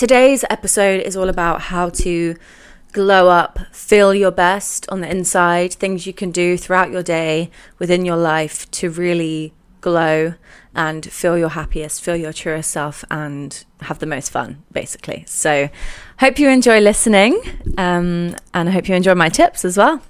[0.00, 2.34] Today's episode is all about how to
[2.92, 7.50] glow up, feel your best on the inside, things you can do throughout your day
[7.78, 9.52] within your life to really
[9.82, 10.32] glow
[10.74, 15.24] and feel your happiest, feel your truest self, and have the most fun, basically.
[15.26, 15.68] So,
[16.18, 17.38] hope you enjoy listening,
[17.76, 20.00] um, and I hope you enjoy my tips as well.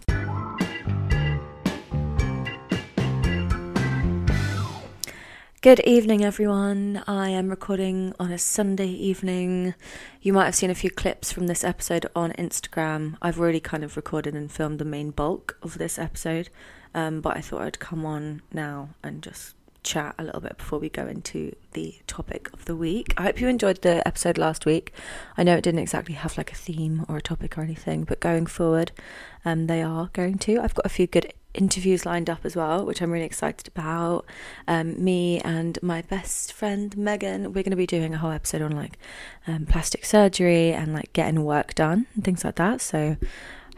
[5.63, 7.05] Good evening, everyone.
[7.07, 9.75] I am recording on a Sunday evening.
[10.23, 13.19] You might have seen a few clips from this episode on Instagram.
[13.21, 16.49] I've already kind of recorded and filmed the main bulk of this episode,
[16.95, 20.79] um, but I thought I'd come on now and just chat a little bit before
[20.79, 23.13] we go into the topic of the week.
[23.19, 24.95] I hope you enjoyed the episode last week.
[25.37, 28.19] I know it didn't exactly have like a theme or a topic or anything, but
[28.19, 28.93] going forward,
[29.45, 30.59] um, they are going to.
[30.59, 34.25] I've got a few good interviews lined up as well, which I'm really excited about.
[34.69, 38.63] Um, me and my best friend Megan, we're going to be doing a whole episode
[38.63, 38.99] on like
[39.47, 42.81] um, plastic surgery and like getting work done and things like that.
[42.81, 43.17] So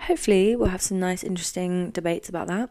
[0.00, 2.70] hopefully we'll have some nice, interesting debates about that.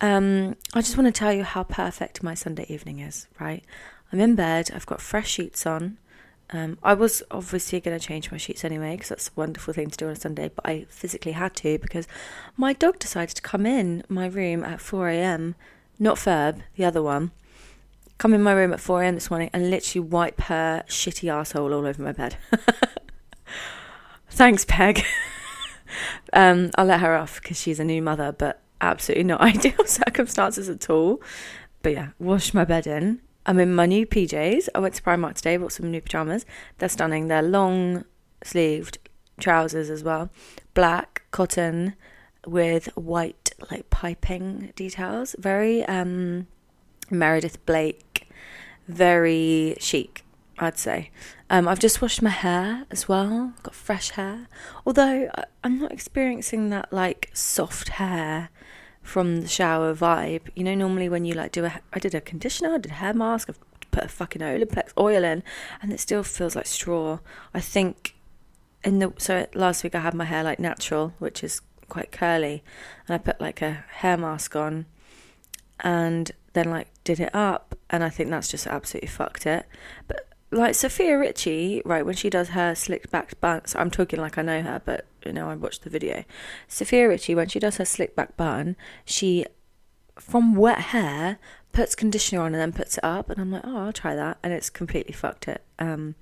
[0.00, 3.28] Um, I just want to tell you how perfect my Sunday evening is.
[3.38, 3.64] Right,
[4.12, 4.70] I'm in bed.
[4.74, 5.98] I've got fresh sheets on.
[6.52, 9.88] Um, I was obviously going to change my sheets anyway because that's a wonderful thing
[9.88, 12.08] to do on a Sunday, but I physically had to because
[12.56, 15.54] my dog decided to come in my room at 4 a.m.
[15.98, 17.30] Not Ferb, the other one.
[18.18, 19.14] Come in my room at 4 a.m.
[19.14, 22.36] this morning and literally wipe her shitty asshole all over my bed.
[24.30, 25.04] Thanks, Peg.
[26.32, 30.68] um, I'll let her off because she's a new mother, but absolutely not ideal circumstances
[30.68, 31.22] at all.
[31.82, 34.68] But yeah, washed my bed in I'm in my new PJs.
[34.74, 36.44] I went to Primark today, bought some new pajamas.
[36.78, 37.28] They're stunning.
[37.28, 38.04] They're long
[38.44, 38.98] sleeved
[39.40, 40.30] trousers as well,
[40.74, 41.94] black cotton
[42.46, 45.34] with white like piping details.
[45.38, 46.46] Very um,
[47.10, 48.28] Meredith Blake,
[48.86, 50.24] very chic,
[50.58, 51.10] I'd say.
[51.48, 53.54] Um, I've just washed my hair as well.
[53.62, 54.48] Got fresh hair,
[54.86, 55.30] although
[55.64, 58.50] I'm not experiencing that like soft hair
[59.10, 60.42] from the shower vibe.
[60.54, 62.94] You know, normally when you like do a, I did a conditioner, I did a
[62.94, 63.58] hair mask, I've
[63.90, 65.42] put a fucking Olaplex oil in,
[65.82, 67.18] and it still feels like straw.
[67.52, 68.14] I think
[68.84, 72.62] in the so last week I had my hair like natural, which is quite curly,
[73.06, 74.86] and I put like a hair mask on,
[75.80, 79.66] and then like did it up, and I think that's just absolutely fucked it.
[80.06, 84.38] But like Sofia Richie, right, when she does her slicked back buns, I'm talking like
[84.38, 86.24] I know her, but know, I watched the video.
[86.68, 89.44] Sofia Richie, when she does her slick back bun, she,
[90.16, 91.38] from wet hair,
[91.72, 93.30] puts conditioner on and then puts it up.
[93.30, 94.38] And I'm like, oh, I'll try that.
[94.42, 95.62] And it's completely fucked it.
[95.78, 96.14] Um,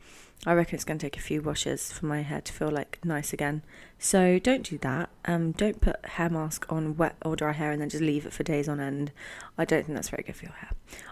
[0.47, 3.01] I reckon it's going to take a few washes for my hair to feel like
[3.05, 3.63] nice again.
[3.99, 5.11] So don't do that.
[5.25, 8.33] Um, don't put hair mask on wet or dry hair and then just leave it
[8.33, 9.11] for days on end.
[9.57, 10.71] I don't think that's very good for your hair.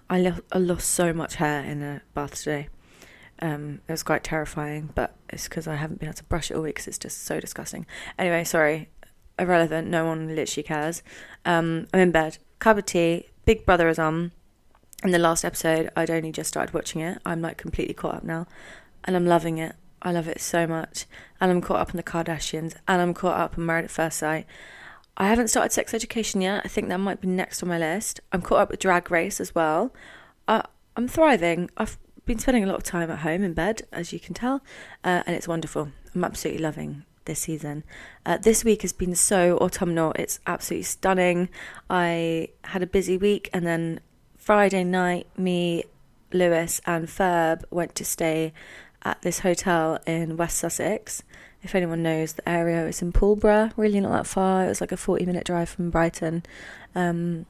[0.08, 2.68] I, lo- I lost so much hair in a bath today.
[3.40, 6.54] Um, it was quite terrifying, but it's because I haven't been able to brush it
[6.54, 7.86] all week because it's just so disgusting.
[8.18, 8.88] Anyway, sorry,
[9.38, 9.88] irrelevant.
[9.88, 11.02] No one literally cares.
[11.44, 13.26] Um, I'm in bed, cup of tea.
[13.44, 14.32] Big Brother is on.
[15.04, 17.18] In the last episode, I'd only just started watching it.
[17.26, 18.46] I'm like completely caught up now,
[19.04, 19.76] and I'm loving it.
[20.02, 21.06] I love it so much,
[21.40, 24.18] and I'm caught up on the Kardashians, and I'm caught up on Married at First
[24.18, 24.46] Sight.
[25.18, 26.62] I haven't started Sex Education yet.
[26.64, 28.20] I think that might be next on my list.
[28.32, 29.92] I'm caught up with Drag Race as well.
[30.46, 30.64] I,
[30.96, 31.70] I'm thriving.
[31.76, 34.56] I've been spending a lot of time at home in bed, as you can tell,
[35.04, 35.90] uh, and it's wonderful.
[36.14, 37.84] I'm absolutely loving this season.
[38.24, 40.12] Uh, this week has been so autumnal.
[40.16, 41.48] It's absolutely stunning.
[41.88, 44.00] I had a busy week, and then
[44.36, 45.84] Friday night, me,
[46.32, 48.52] Lewis, and Ferb went to stay
[49.04, 51.22] at this hotel in West Sussex.
[51.62, 54.64] If anyone knows the area, it's in Pulborough, really not that far.
[54.64, 56.44] It was like a 40 minute drive from Brighton.
[56.94, 57.46] Um,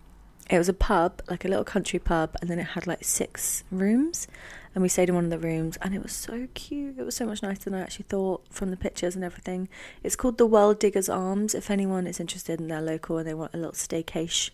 [0.49, 3.65] it was a pub, like a little country pub, and then it had like six
[3.71, 4.29] rooms
[4.77, 6.99] and we stayed in one of the rooms and it was so cute.
[6.99, 9.71] It was so much nicer than I actually thought from the pictures and everything.
[10.03, 13.55] It's called the Welldiggers Arms if anyone is interested in their local and they want
[13.55, 14.51] a little staycation.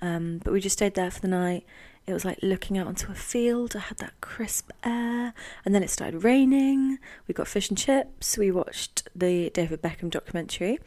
[0.00, 1.66] Um, but we just stayed there for the night.
[2.06, 3.74] It was like looking out onto a field.
[3.74, 5.34] I had that crisp air,
[5.64, 6.98] and then it started raining.
[7.26, 8.38] We got fish and chips.
[8.38, 10.78] We watched the David Beckham documentary,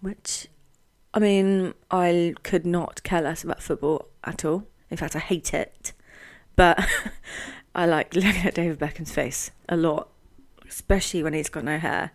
[0.00, 0.48] which,
[1.16, 4.66] I mean, I could not care less about football at all.
[4.90, 5.94] In fact, I hate it.
[6.56, 6.86] But
[7.74, 10.10] I like looking at David Beckham's face a lot,
[10.68, 12.10] especially when he's got no hair.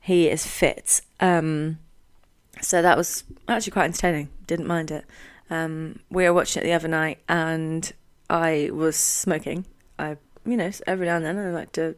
[0.00, 1.00] He is fit.
[1.18, 1.80] Um,
[2.62, 4.28] so that was actually quite entertaining.
[4.46, 5.04] Didn't mind it.
[5.50, 7.92] Um, we were watching it the other night, and
[8.30, 9.66] I was smoking.
[9.98, 11.96] I, you know, every now and then I like to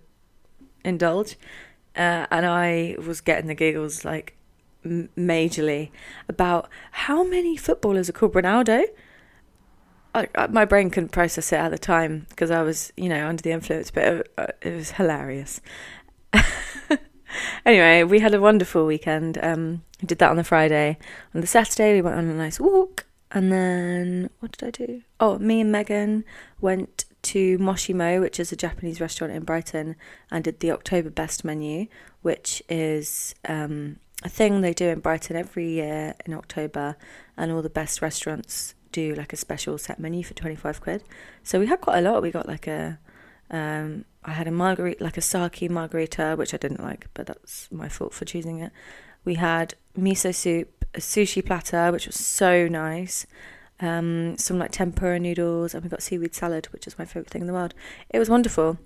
[0.83, 1.37] indulge,
[1.95, 4.38] uh, and I was getting the giggles like
[5.17, 5.91] majorly
[6.29, 8.85] about how many footballers are called Ronaldo.
[10.15, 13.43] I, my brain couldn't process it at the time because I was, you know, under
[13.43, 15.61] the influence, but it, uh, it was hilarious.
[17.67, 19.39] anyway, we had a wonderful weekend.
[19.43, 20.99] Um, we did that on the Friday.
[21.35, 23.07] On the Saturday, we went on a nice walk.
[23.31, 25.03] And then, what did I do?
[25.21, 26.25] Oh, me and Megan
[26.61, 29.97] went to Moshimo, which is a Japanese restaurant in Brighton,
[30.31, 31.89] and did the October Best menu,
[32.23, 36.97] which is um, a thing they do in Brighton every year in October,
[37.37, 41.05] and all the best restaurants do like a special set menu for 25 quid.
[41.43, 42.23] So we had quite a lot.
[42.23, 42.99] We got like a,
[43.51, 47.71] um, I had a margarita, like a sake margarita, which I didn't like, but that's
[47.71, 48.73] my fault for choosing it.
[49.25, 53.27] We had miso soup, a sushi platter, which was so nice.
[53.81, 57.43] Um, some like tempura noodles, and we got seaweed salad, which is my favorite thing
[57.43, 57.75] in the world.
[58.11, 58.79] It was wonderful.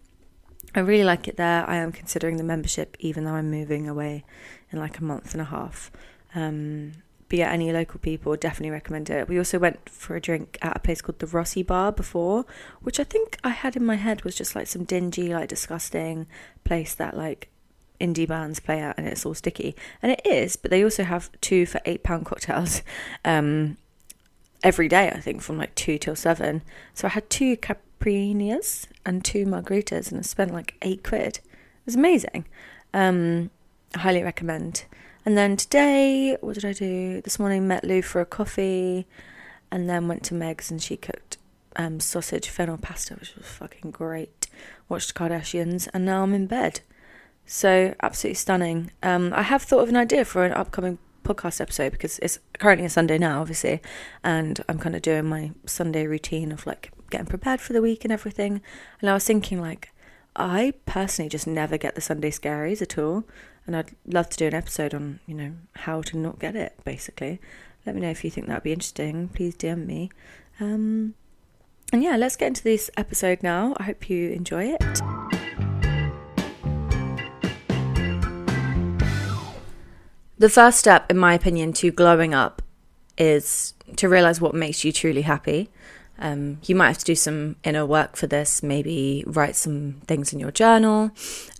[0.75, 1.69] I really like it there.
[1.69, 4.25] I am considering the membership, even though I'm moving away
[4.71, 5.91] in like a month and a half.
[6.35, 6.93] Um,
[7.29, 9.29] but yeah, any local people definitely recommend it.
[9.29, 12.45] We also went for a drink at a place called the Rossi Bar before,
[12.81, 16.27] which I think I had in my head was just like some dingy, like disgusting
[16.65, 17.49] place that like
[18.01, 19.75] indie bands play at and it's all sticky.
[20.03, 22.83] And it is, but they also have two for eight pound cocktails
[23.25, 23.79] um,
[24.63, 26.63] every day, I think, from like two till seven.
[26.93, 27.57] So I had two
[28.03, 31.39] caipirinhas and two margaritas and I spent like eight quid.
[31.39, 32.47] It was amazing.
[32.95, 33.51] Um,
[33.95, 34.85] I highly recommend.
[35.25, 37.21] And then today, what did I do?
[37.21, 39.07] This morning, met Lou for a coffee,
[39.71, 41.39] and then went to Meg's and she cooked
[41.77, 44.49] um, sausage fennel pasta, which was fucking great.
[44.89, 46.81] Watched Kardashians, and now I'm in bed.
[47.47, 48.91] So absolutely stunning.
[49.03, 52.87] Um, I have thought of an idea for an upcoming podcast episode because it's currently
[52.87, 53.81] a Sunday now, obviously,
[54.25, 58.05] and I'm kind of doing my Sunday routine of like getting prepared for the week
[58.05, 58.61] and everything.
[59.01, 59.93] And I was thinking, like,
[60.35, 63.25] I personally just never get the Sunday scaries at all,
[63.67, 66.77] and I'd love to do an episode on, you know, how to not get it,
[66.85, 67.41] basically.
[67.87, 69.29] Let me know if you think that'd be interesting.
[69.29, 70.11] Please DM me.
[70.59, 71.15] Um,
[71.93, 73.75] and yeah, let's get into this episode now.
[73.77, 74.81] I hope you enjoy it.
[80.39, 82.63] The first step, in my opinion, to glowing up
[83.19, 85.71] is to realize what makes you truly happy.
[86.19, 90.33] Um, you might have to do some inner work for this, maybe write some things
[90.33, 91.11] in your journal.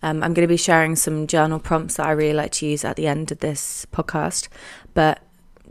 [0.03, 2.85] Um, I'm going to be sharing some journal prompts that I really like to use
[2.85, 4.49] at the end of this podcast.
[4.95, 5.21] But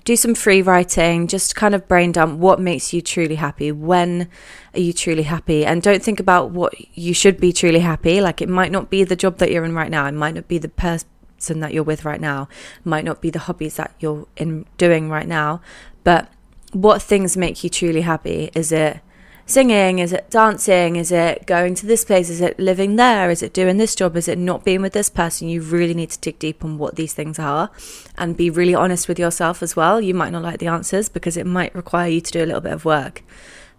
[0.03, 3.71] do some free writing, just kind of brain dump what makes you truly happy.
[3.71, 4.27] When
[4.73, 5.65] are you truly happy?
[5.65, 8.19] And don't think about what you should be truly happy.
[8.19, 10.47] Like it might not be the job that you're in right now, it might not
[10.47, 11.05] be the person
[11.47, 12.47] that you're with right now,
[12.79, 15.61] it might not be the hobbies that you're in doing right now,
[16.03, 16.31] but
[16.71, 18.49] what things make you truly happy?
[18.55, 18.99] Is it
[19.45, 19.99] singing?
[19.99, 20.95] Is it dancing?
[20.95, 22.29] Is it going to this place?
[22.29, 23.29] Is it living there?
[23.29, 24.15] Is it doing this job?
[24.15, 25.49] Is it not being with this person?
[25.49, 27.69] You really need to dig deep on what these things are
[28.17, 29.99] and be really honest with yourself as well.
[29.99, 32.61] You might not like the answers because it might require you to do a little
[32.61, 33.23] bit of work,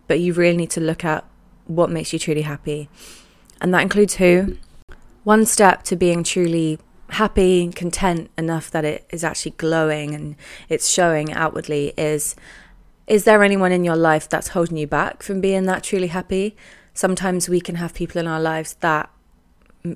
[0.06, 1.24] but you really need to look at
[1.66, 2.88] what makes you truly happy.
[3.60, 4.58] And that includes who.
[5.24, 6.78] One step to being truly
[7.10, 10.34] happy and content enough that it is actually glowing and
[10.68, 12.34] it's showing outwardly is
[13.06, 16.56] is there anyone in your life that's holding you back from being that truly happy?
[16.94, 19.10] Sometimes we can have people in our lives that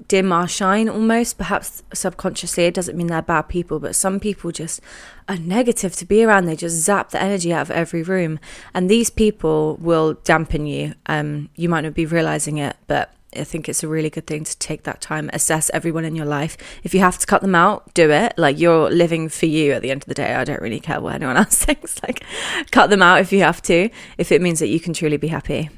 [0.08, 2.64] dim our shine almost, perhaps subconsciously.
[2.64, 4.80] It doesn't mean they're bad people, but some people just
[5.28, 6.46] are negative to be around.
[6.46, 8.40] They just zap the energy out of every room.
[8.74, 10.94] And these people will dampen you.
[11.06, 14.44] Um, you might not be realizing it, but I think it's a really good thing
[14.44, 16.56] to take that time, assess everyone in your life.
[16.82, 18.34] If you have to cut them out, do it.
[18.36, 20.34] Like you're living for you at the end of the day.
[20.34, 22.02] I don't really care what anyone else thinks.
[22.02, 22.25] Like
[22.70, 25.28] cut them out if you have to, if it means that you can truly be
[25.28, 25.70] happy.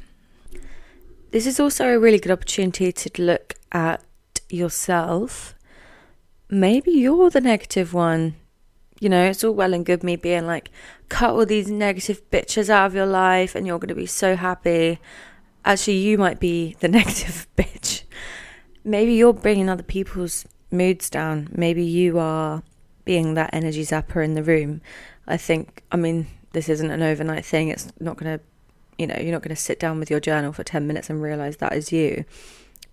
[1.30, 4.02] This is also a really good opportunity to look at
[4.49, 5.54] yourself.
[6.49, 8.37] Maybe you're the negative one.
[9.00, 10.71] You know, it's all well and good me being like,
[11.09, 14.37] cut all these negative bitches out of your life and you're going to be so
[14.37, 14.99] happy
[15.68, 18.02] actually you might be the negative bitch.
[18.84, 21.48] Maybe you're bringing other people's moods down.
[21.52, 22.62] Maybe you are
[23.04, 24.80] being that energy zapper in the room.
[25.26, 27.68] I think, I mean, this isn't an overnight thing.
[27.68, 28.44] It's not going to,
[28.96, 31.22] you know, you're not going to sit down with your journal for 10 minutes and
[31.22, 32.25] realize that is you.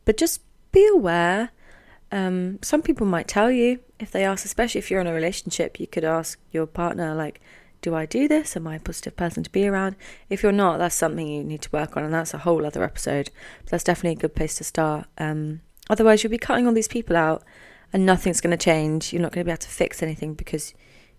[0.03, 0.41] But just
[0.71, 1.51] be aware.
[2.11, 5.79] Um, some people might tell you if they ask, especially if you're in a relationship,
[5.79, 7.39] you could ask your partner, like,
[7.85, 8.57] do I do this?
[8.57, 9.95] Am I a positive person to be around?
[10.27, 12.83] If you're not, that's something you need to work on, and that's a whole other
[12.83, 13.29] episode.
[13.61, 15.07] But that's definitely a good place to start.
[15.19, 17.43] Um, otherwise, you'll be cutting all these people out,
[17.93, 19.13] and nothing's going to change.
[19.13, 20.73] You're not going to be able to fix anything because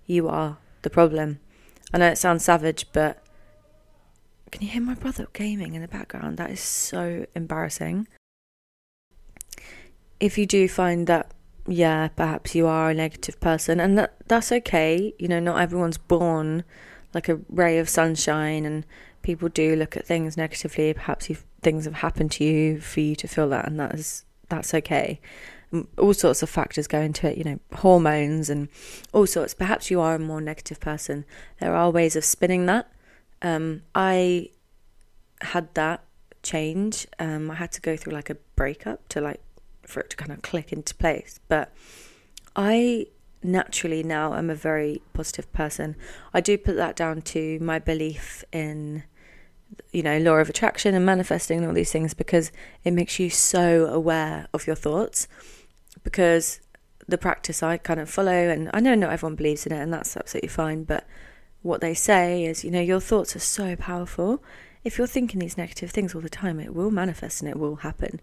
[0.07, 1.39] you are the problem.
[1.95, 3.23] I know it sounds savage, but
[4.51, 6.37] can you hear my brother gaming in the background?
[6.37, 8.09] That is so embarrassing.
[10.19, 11.31] If you do find that
[11.69, 15.15] yeah, perhaps you are a negative person, and that that's okay.
[15.19, 16.65] You know, not everyone's born
[17.15, 18.87] like a ray of sunshine, and
[19.23, 20.93] people do look at things negatively.
[20.95, 21.31] Perhaps
[21.63, 25.21] things have happened to you for you to feel that, and that is that's okay.
[25.99, 28.69] all sorts of factors go into it, you know, hormones and
[29.13, 29.55] all sorts.
[29.55, 31.25] Perhaps you are a more negative person.
[31.61, 32.91] There are ways of spinning that.
[33.43, 34.51] Um, I
[35.41, 36.05] had that
[36.43, 37.07] change.
[37.19, 39.41] Um, I had to go through like a breakup to like
[39.89, 41.41] for it to kind of click into place.
[41.49, 41.73] But
[42.55, 43.07] I
[43.43, 45.97] naturally now am a very positive person.
[46.35, 49.05] I do put that down to my belief in
[49.93, 52.53] you know, law of attraction and manifesting and all these things because
[52.85, 55.27] it makes you so aware of your thoughts.
[56.05, 56.61] Because
[57.09, 59.93] the practice I kind of follow, and I know not everyone believes in it, and
[59.93, 61.07] that's absolutely fine, but
[61.63, 64.43] what they say is, you know, your thoughts are so powerful.
[64.85, 67.77] If you're thinking these negative things all the time, it will manifest and it will
[67.77, 68.21] happen.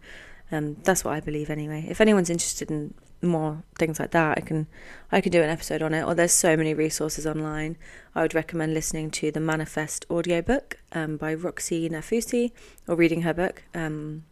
[0.53, 1.85] Um, that's what I believe anyway.
[1.89, 4.67] If anyone's interested in more things like that, I can
[5.11, 6.03] I can do an episode on it.
[6.03, 7.77] Or there's so many resources online.
[8.13, 12.51] I would recommend listening to the Manifest audiobook um, by Roxie Nafousi
[12.87, 13.63] or reading her book.
[13.73, 14.25] Um,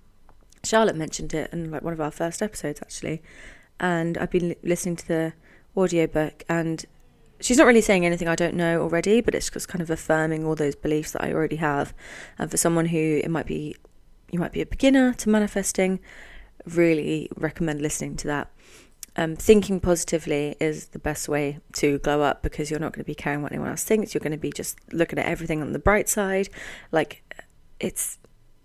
[0.64, 3.24] Charlotte mentioned it in like one of our first episodes actually,
[3.80, 5.34] and I've been li- listening to the
[5.76, 6.86] audiobook and
[7.40, 10.46] she's not really saying anything I don't know already, but it's just kind of affirming
[10.46, 11.96] all those beliefs that I already have.
[12.38, 13.76] And for someone who it might be
[14.32, 16.00] you might be a beginner to manifesting,
[16.66, 18.52] really recommend listening to that.
[19.18, 23.08] Um, thinking positively is the best way to glow up because you're not going to
[23.08, 24.14] be caring what anyone else thinks.
[24.14, 26.48] You're going to be just looking at everything on the bright side.
[26.94, 27.22] Like,
[27.80, 28.20] it's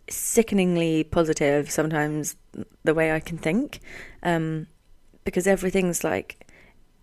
[0.08, 2.36] sickeningly positive sometimes
[2.84, 3.80] the way I can think
[4.22, 4.68] um,
[5.24, 6.46] because everything's like,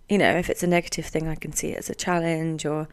[0.08, 2.88] you know, if it's a negative thing, I can see it as a challenge or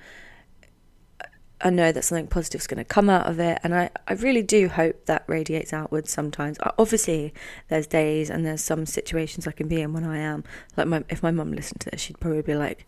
[1.62, 4.14] I know that something positive is going to come out of it, and I, I
[4.14, 6.58] really do hope that radiates outwards sometimes.
[6.78, 7.34] Obviously,
[7.68, 10.44] there's days and there's some situations I can be in when I am.
[10.76, 12.86] Like, my, if my mum listened to this, she'd probably be like,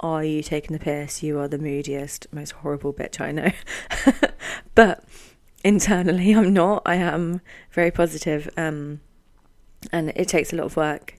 [0.00, 1.22] Are you taking the piss?
[1.22, 3.50] You are the moodiest, most horrible bitch I know.
[4.74, 5.04] but
[5.64, 6.82] internally, I'm not.
[6.86, 7.40] I am
[7.72, 9.00] very positive, um,
[9.92, 11.18] and it takes a lot of work.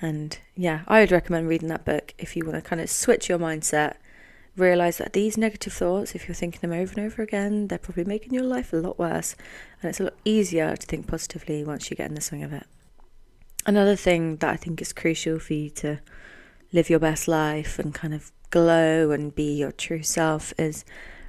[0.00, 3.28] And yeah, I would recommend reading that book if you want to kind of switch
[3.28, 3.96] your mindset
[4.56, 8.04] realize that these negative thoughts, if you're thinking them over and over again, they're probably
[8.04, 9.34] making your life a lot worse.
[9.80, 12.52] And it's a lot easier to think positively once you get in the swing of
[12.52, 12.66] it.
[13.66, 16.00] Another thing that I think is crucial for you to
[16.72, 20.84] live your best life and kind of glow and be your true self is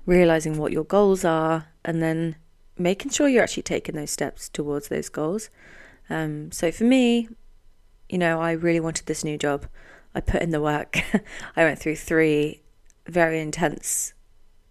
[0.06, 2.36] realizing what your goals are and then
[2.78, 5.50] making sure you're actually taking those steps towards those goals.
[6.10, 7.30] Um, so for me,
[8.10, 9.66] you know, I really wanted this new job.
[10.14, 11.00] I put in the work.
[11.56, 12.62] I went through three
[13.08, 14.14] very intense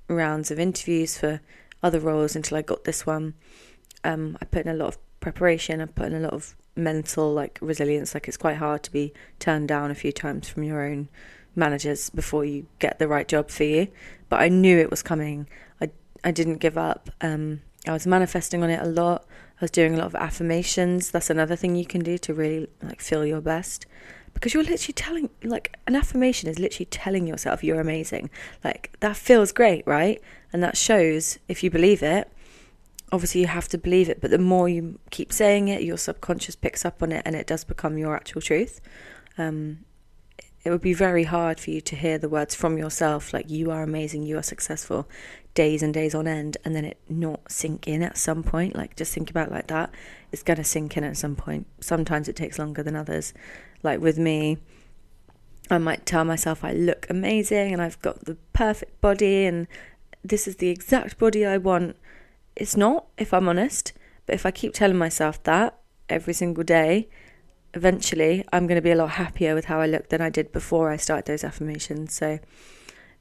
[0.09, 1.41] rounds of interviews for
[1.83, 3.35] other roles until I got this one.
[4.03, 5.81] Um, I put in a lot of preparation.
[5.81, 8.15] I put in a lot of mental like resilience.
[8.15, 11.09] Like it's quite hard to be turned down a few times from your own
[11.57, 13.89] managers before you get the right job for you.
[14.29, 15.47] But I knew it was coming.
[15.81, 15.91] I
[16.23, 17.11] I didn't give up.
[17.21, 19.27] Um, I was manifesting on it a lot.
[19.61, 21.11] I was doing a lot of affirmations.
[21.11, 23.87] That's another thing you can do to really like feel your best.
[24.33, 28.31] Because you're literally telling like an affirmation is literally telling yourself you're amazing.
[28.65, 30.21] Like that feels great right?
[30.53, 32.31] And that shows if you believe it.
[33.13, 36.57] Obviously you have to believe it but the more you keep saying it your subconscious
[36.57, 38.81] picks up on it and it does become your actual truth.
[39.39, 39.85] Um,
[40.65, 43.71] it would be very hard for you to hear the words from yourself like you
[43.71, 45.07] are amazing you are successful
[45.55, 48.75] days and days on end and then it not sink in at some point.
[48.75, 49.95] Like just think about like that.
[50.33, 51.67] It's going to sink in at some point.
[51.81, 53.33] Sometimes it takes longer than others.
[53.83, 54.59] Like with me,
[55.71, 59.67] I might tell myself I look amazing and I've got the perfect body and
[60.23, 61.97] this is the exact body I want.
[62.57, 63.93] It's not, if I'm honest,
[64.27, 65.79] but if I keep telling myself that
[66.09, 67.09] every single day,
[67.75, 70.53] eventually I'm going to be a lot happier with how I look than I did
[70.53, 72.15] before I started those affirmations.
[72.15, 72.39] So,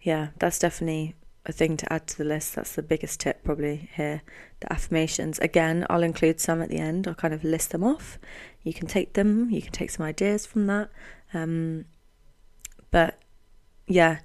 [0.01, 2.55] yeah, that's definitely a thing to add to the list.
[2.55, 4.21] That's the biggest tip probably here.
[4.61, 5.39] The affirmations.
[5.39, 7.07] Again, I'll include some at the end.
[7.07, 8.17] I'll kind of list them off.
[8.63, 9.49] You can take them.
[9.49, 10.89] You can take some ideas from that.
[11.33, 11.85] Um,
[12.91, 13.19] but
[13.87, 14.19] yeah,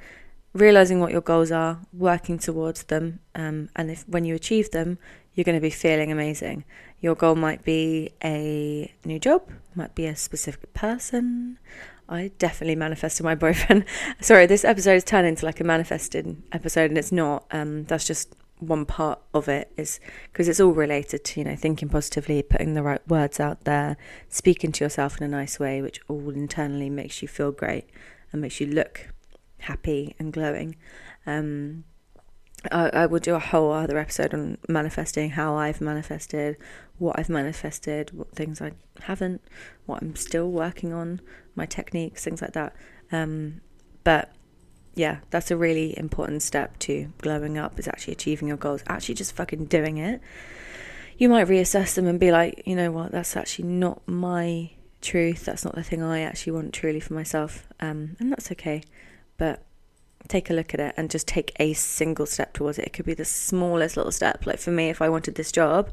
[0.52, 4.98] realizing what your goals are, working towards them, um, and if when you achieve them,
[5.38, 6.64] you're going to be feeling amazing.
[7.00, 11.60] Your goal might be a new job, might be a specific person.
[12.08, 13.84] I definitely manifested my boyfriend.
[14.20, 17.46] Sorry, this episode is turned into like a manifested episode, and it's not.
[17.52, 20.00] Um, that's just one part of it is
[20.32, 23.96] because it's all related to you know thinking positively, putting the right words out there,
[24.28, 27.88] speaking to yourself in a nice way, which all internally makes you feel great
[28.32, 29.10] and makes you look
[29.58, 30.74] happy and glowing.
[31.26, 31.84] Um,
[32.70, 36.56] I, I will do a whole other episode on manifesting, how I've manifested,
[36.98, 38.72] what I've manifested, what things I
[39.02, 39.42] haven't,
[39.86, 41.20] what I'm still working on,
[41.54, 42.74] my techniques, things like that.
[43.12, 43.60] Um,
[44.02, 44.32] but
[44.94, 49.14] yeah, that's a really important step to glowing up is actually achieving your goals, actually
[49.14, 50.20] just fucking doing it.
[51.16, 55.44] You might reassess them and be like, you know what, that's actually not my truth.
[55.44, 57.66] That's not the thing I actually want truly for myself.
[57.80, 58.82] Um, and that's okay.
[59.36, 59.62] But
[60.26, 62.86] take a look at it and just take a single step towards it.
[62.86, 64.46] It could be the smallest little step.
[64.46, 65.90] Like for me, if I wanted this job,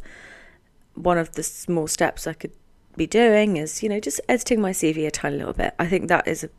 [0.96, 2.51] one of the small steps I could
[2.98, 5.74] be doing is, you know, just editing my CV a tiny little bit.
[5.77, 6.50] I think that is a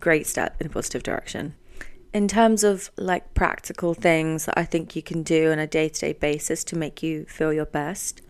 [0.00, 1.54] great step in a positive direction.
[2.12, 5.88] In terms of like practical things that I think you can do on a day
[5.88, 8.22] to day basis to make you feel your best,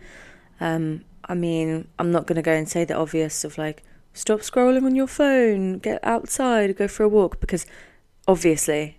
[0.59, 3.83] um, I mean, I'm not going to go and say the obvious of like,
[4.13, 7.65] stop scrolling on your phone, get outside, go for a walk, because
[8.27, 8.97] obviously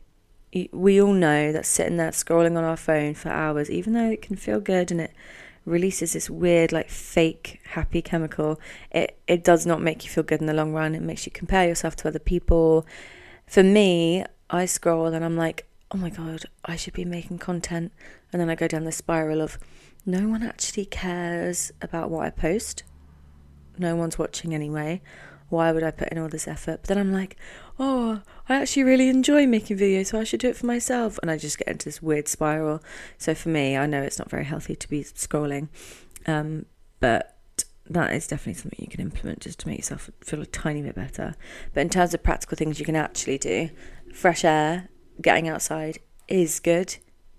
[0.73, 4.23] we all know that sitting there scrolling on our phone for hours, even though it
[4.23, 5.13] can feel good and it
[5.65, 8.59] releases this weird, like fake happy chemical,
[8.91, 10.95] it, it does not make you feel good in the long run.
[10.95, 12.87] It makes you compare yourself to other people.
[13.47, 17.93] For me, I scroll and I'm like, oh my God, I should be making content.
[18.33, 19.59] And then I go down the spiral of,
[20.05, 22.85] no one actually cares about what I post.
[23.77, 25.03] No one's watching anyway.
[25.49, 26.81] Why would I put in all this effort?
[26.83, 27.37] But then I'm like,
[27.79, 31.19] oh, I actually really enjoy making videos, so I should do it for myself.
[31.23, 32.83] And I just get into this weird spiral.
[33.19, 35.69] So for me, I know it's not very healthy to be scrolling,
[36.27, 36.67] um,
[37.01, 37.37] but
[37.89, 40.97] that is definitely something you can implement just to make yourself feel a tiny bit
[40.97, 41.35] better.
[41.73, 43.71] But in terms of practical things you can actually do,
[44.13, 44.89] fresh air,
[45.21, 45.99] getting outside
[46.29, 46.97] is good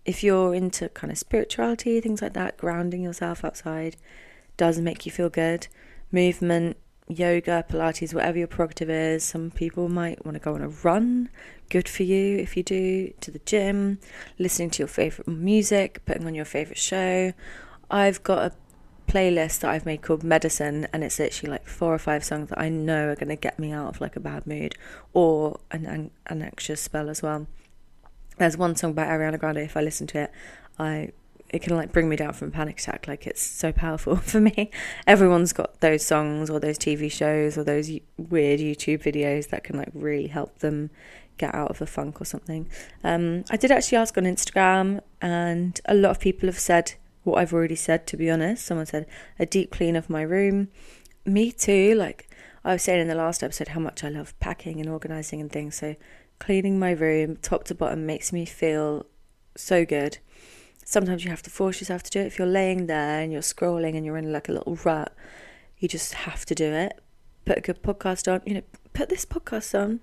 [0.07, 3.97] if you're into kind of spirituality, things like that, grounding yourself outside
[4.55, 5.67] does make you feel good.
[6.11, 9.23] Movement, yoga, Pilates, whatever your prerogative is.
[9.23, 11.29] Some people might want to go on a run.
[11.69, 13.13] Good for you if you do.
[13.21, 13.99] To the gym,
[14.37, 17.33] listening to your favorite music, putting on your favorite show.
[17.89, 18.55] I've got a
[19.11, 22.59] playlist that I've made called Medicine, and it's literally like four or five songs that
[22.59, 24.75] I know are going to get me out of like a bad mood
[25.13, 27.47] or an, an, an anxious spell as well.
[28.37, 29.59] There's one song by Ariana Grande.
[29.59, 30.31] If I listen to it,
[30.77, 31.11] I
[31.49, 33.07] it can like bring me down from a panic attack.
[33.07, 34.71] Like it's so powerful for me.
[35.05, 39.77] Everyone's got those songs or those TV shows or those weird YouTube videos that can
[39.77, 40.89] like really help them
[41.37, 42.67] get out of a funk or something.
[43.03, 47.37] Um, I did actually ask on Instagram, and a lot of people have said what
[47.39, 48.07] I've already said.
[48.07, 49.05] To be honest, someone said
[49.39, 50.69] a deep clean of my room.
[51.25, 51.95] Me too.
[51.95, 52.29] Like
[52.65, 55.51] I was saying in the last episode, how much I love packing and organizing and
[55.51, 55.75] things.
[55.75, 55.95] So
[56.39, 59.05] cleaning my room top to bottom makes me feel
[59.55, 60.17] so good.
[60.89, 62.27] Sometimes you have to force yourself to do it.
[62.27, 65.13] If you're laying there and you're scrolling and you're in like a little rut,
[65.79, 66.97] you just have to do it.
[67.43, 68.39] Put a good podcast on.
[68.45, 68.61] You know,
[68.93, 69.99] put this podcast on.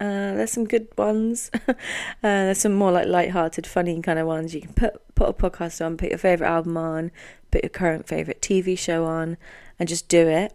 [0.00, 1.52] Uh, there's some good ones.
[1.68, 1.74] uh,
[2.20, 4.56] there's some more like light-hearted, funny kind of ones.
[4.56, 7.12] You can put put a podcast on, put your favorite album on,
[7.52, 9.36] put your current favorite TV show on,
[9.78, 10.52] and just do it.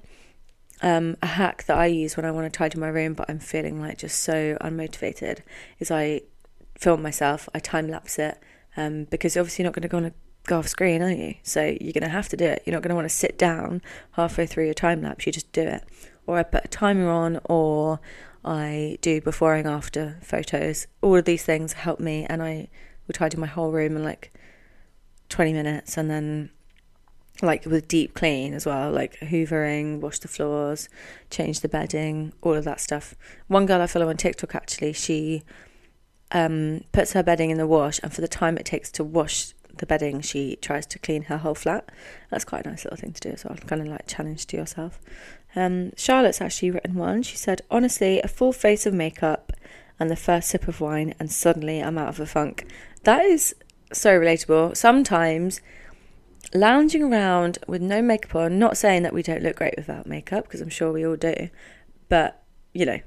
[0.81, 3.39] Um, a hack that I use when I want to tidy my room, but I'm
[3.39, 5.39] feeling like just so unmotivated,
[5.79, 6.23] is I
[6.77, 8.37] film myself, I time lapse it,
[8.77, 10.13] um, because obviously you're not going to go on a
[10.47, 11.35] go off screen, are you?
[11.43, 12.63] So you're going to have to do it.
[12.65, 13.81] You're not going to want to sit down
[14.13, 15.25] halfway through your time lapse.
[15.25, 15.83] You just do it.
[16.25, 17.99] Or I put a timer on, or
[18.43, 20.87] I do before and after photos.
[21.01, 22.69] All of these things help me, and I
[23.07, 24.31] will tidy my whole room in like
[25.29, 26.49] 20 minutes, and then
[27.41, 30.89] like with deep clean as well, like hoovering, wash the floors,
[31.29, 33.15] change the bedding, all of that stuff.
[33.47, 35.43] One girl I follow on TikTok actually, she
[36.31, 39.53] um, puts her bedding in the wash, and for the time it takes to wash
[39.77, 41.89] the bedding, she tries to clean her whole flat.
[42.29, 44.57] That's quite a nice little thing to do as well, kind of like challenge to
[44.57, 44.99] yourself.
[45.55, 47.23] Um, Charlotte's actually written one.
[47.23, 49.51] She said, Honestly, a full face of makeup
[49.99, 52.65] and the first sip of wine, and suddenly I'm out of a funk.
[53.03, 53.55] That is
[53.91, 54.77] so relatable.
[54.77, 55.61] Sometimes
[56.53, 60.45] lounging around with no makeup on, not saying that we don't look great without makeup,
[60.45, 61.49] because I'm sure we all do,
[62.09, 62.41] but
[62.73, 62.99] you know,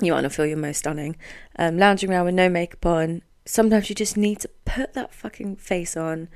[0.00, 1.16] you want to feel your most stunning.
[1.56, 5.56] Um, lounging around with no makeup on, sometimes you just need to put that fucking
[5.56, 6.28] face on,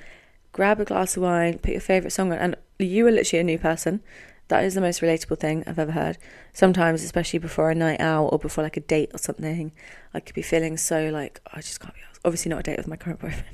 [0.53, 3.45] grab a glass of wine, put your favourite song on, and you are literally a
[3.45, 4.03] new person.
[4.49, 6.19] That is the most relatable thing I've ever heard.
[6.53, 9.73] Sometimes, especially before a night out or before like a date or something,
[10.15, 12.21] I could be feeling so like, oh, I just can't be asked.
[12.25, 13.45] Obviously, not a date with my current boyfriend.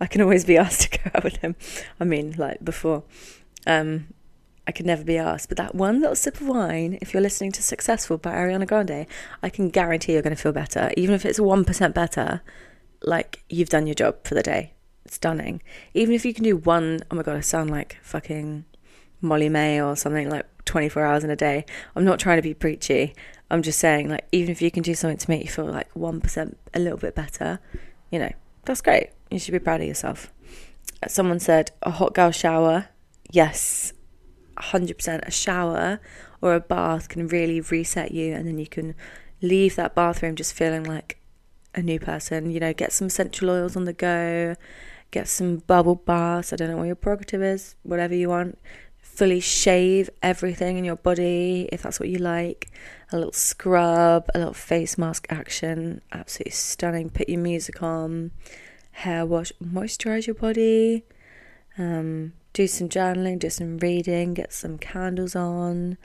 [0.00, 1.56] I can always be asked to go out with him.
[1.98, 3.02] I mean, like before.
[3.66, 4.08] Um,
[4.66, 5.48] I could never be asked.
[5.48, 9.06] But that one little sip of wine, if you're listening to Successful by Ariana Grande,
[9.42, 10.92] I can guarantee you're going to feel better.
[10.96, 12.42] Even if it's 1% better,
[13.02, 14.74] like you've done your job for the day.
[15.04, 15.62] It's stunning.
[15.94, 18.64] Even if you can do one, oh my God, I sound like fucking
[19.20, 21.64] Molly-Mae or something like 24 hours in a day.
[21.96, 23.14] I'm not trying to be preachy.
[23.50, 25.92] I'm just saying, like, even if you can do something to make you feel like
[25.94, 27.58] 1% a little bit better,
[28.10, 28.32] you know,
[28.64, 29.10] that's great.
[29.30, 30.32] You should be proud of yourself.
[31.08, 32.88] Someone said a hot girl shower.
[33.30, 33.92] Yes,
[34.56, 35.26] 100%.
[35.26, 36.00] A shower
[36.40, 38.94] or a bath can really reset you, and then you can
[39.40, 41.18] leave that bathroom just feeling like
[41.74, 42.50] a new person.
[42.50, 44.56] You know, get some essential oils on the go,
[45.10, 46.52] get some bubble baths.
[46.52, 48.58] I don't know what your prerogative is, whatever you want.
[49.00, 52.70] fully shave everything in your body if that's what you like.
[53.12, 57.10] A little scrub, a little face mask action, absolutely stunning.
[57.10, 58.30] Put your music on,
[58.92, 61.04] hair wash, moisturize your body.
[61.76, 65.96] Um, do some journaling, do some reading, get some candles on,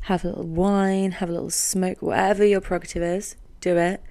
[0.00, 4.02] have a little wine, have a little smoke, whatever your prerogative is, do it.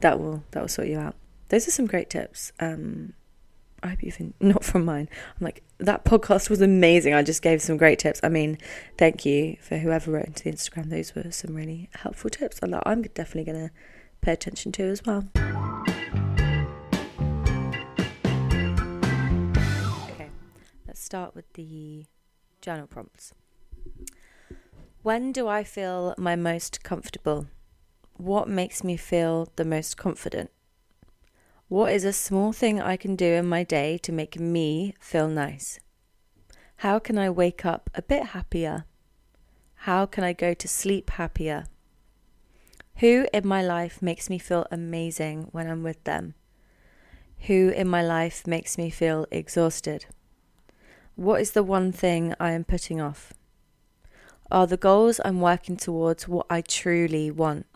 [0.00, 1.14] That will that will sort you out.
[1.48, 2.52] Those are some great tips.
[2.58, 3.12] Um,
[3.82, 5.08] I hope you've not from mine.
[5.38, 7.14] I'm like that podcast was amazing.
[7.14, 8.20] I just gave some great tips.
[8.22, 8.58] I mean,
[8.98, 10.90] thank you for whoever wrote into the Instagram.
[10.90, 12.60] Those were some really helpful tips.
[12.60, 13.70] That I'm definitely to
[14.20, 15.28] pay attention to as well.
[21.02, 22.06] Start with the
[22.60, 23.34] journal prompts.
[25.02, 27.48] When do I feel my most comfortable?
[28.16, 30.50] What makes me feel the most confident?
[31.68, 35.28] What is a small thing I can do in my day to make me feel
[35.28, 35.80] nice?
[36.76, 38.84] How can I wake up a bit happier?
[39.74, 41.64] How can I go to sleep happier?
[42.98, 46.34] Who in my life makes me feel amazing when I'm with them?
[47.46, 50.06] Who in my life makes me feel exhausted?
[51.16, 53.32] What is the one thing I am putting off?
[54.50, 57.66] Are the goals I'm working towards what I truly want?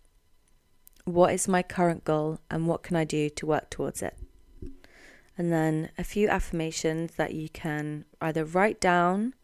[1.05, 4.17] What is my current goal and what can I do to work towards it?
[5.39, 9.35] And then a few affirmations that you can either write down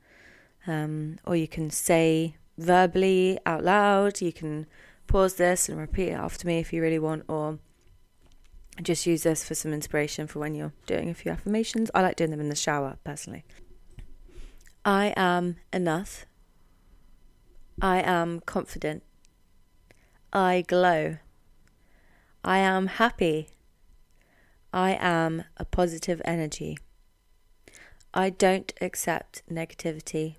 [0.66, 4.20] um, or you can say verbally out loud.
[4.20, 4.66] You can
[5.06, 7.58] pause this and repeat it after me if you really want, or
[8.82, 11.90] just use this for some inspiration for when you're doing a few affirmations.
[11.94, 13.44] I like doing them in the shower personally.
[14.84, 16.26] I am enough.
[17.80, 19.04] I am confident.
[20.32, 21.18] I glow.
[22.44, 23.50] I am happy.
[24.72, 26.78] I am a positive energy.
[28.12, 30.36] I don't accept negativity.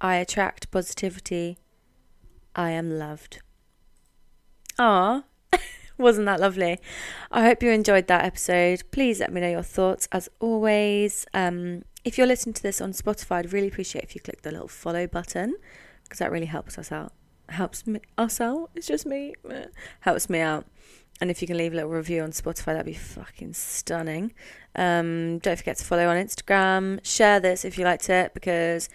[0.00, 1.58] I attract positivity.
[2.54, 3.40] I am loved.
[4.78, 5.24] Ah,
[5.98, 6.78] wasn't that lovely?
[7.32, 8.82] I hope you enjoyed that episode.
[8.90, 11.26] Please let me know your thoughts as always.
[11.32, 14.52] Um, if you're listening to this on Spotify, I'd really appreciate if you click the
[14.52, 15.56] little follow button
[16.04, 17.12] because that really helps us out.
[17.48, 18.70] Helps me us out.
[18.74, 19.34] It's just me.
[20.00, 20.66] Helps me out.
[21.20, 24.32] And if you can leave a little review on Spotify, that'd be fucking stunning.
[24.76, 27.04] Um, don't forget to follow on Instagram.
[27.04, 28.88] Share this if you liked it because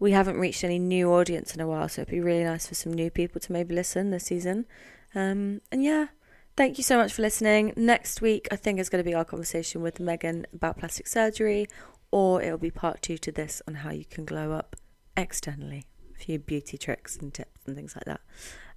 [0.00, 2.74] we haven't reached any new audience in a while, so it'd be really nice for
[2.74, 4.66] some new people to maybe listen this season.
[5.14, 6.08] Um, and yeah,
[6.56, 7.72] thank you so much for listening.
[7.76, 11.68] Next week, I think is going to be our conversation with Megan about plastic surgery
[12.10, 14.76] or it'll be part two to this on how you can glow up
[15.16, 15.84] externally.
[16.14, 18.20] A few beauty tricks and tips and things like that.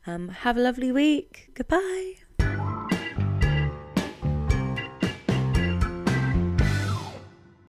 [0.05, 1.51] Um, have a lovely week.
[1.53, 2.15] Goodbye.